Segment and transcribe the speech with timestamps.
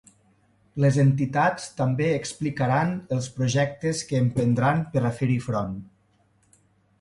[0.83, 5.79] Les entitats també explicaran els projectes que emprendran per a fer-hi front.